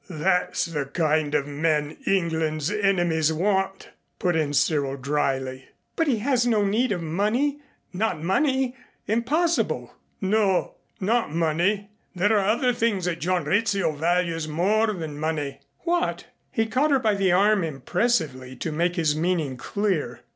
"That's 0.09 0.65
the 0.65 0.85
kind 0.87 1.35
of 1.35 1.45
men 1.45 1.95
England's 2.07 2.71
enemies 2.71 3.31
want," 3.31 3.89
put 4.17 4.35
in 4.35 4.51
Cyril 4.51 4.97
dryly. 4.97 5.67
"But 5.95 6.07
he 6.07 6.17
has 6.17 6.47
no 6.47 6.65
need 6.65 6.91
of 6.91 7.03
money. 7.03 7.59
Not 7.93 8.19
money. 8.19 8.75
Impossible!" 9.05 9.93
"No, 10.19 10.73
not 10.99 11.31
money. 11.31 11.91
There 12.15 12.33
are 12.35 12.47
other 12.49 12.73
things 12.73 13.05
that 13.05 13.19
John 13.19 13.43
Rizzio 13.45 13.91
values 13.91 14.47
more 14.47 14.91
than 14.91 15.19
money." 15.19 15.59
"What?" 15.81 16.25
He 16.51 16.65
caught 16.65 16.89
her 16.89 16.97
by 16.99 17.13
the 17.13 17.31
arm 17.31 17.63
impressively 17.63 18.55
to 18.55 18.71
make 18.71 18.95
his 18.95 19.15
meaning 19.15 19.55
clear. 19.55 20.21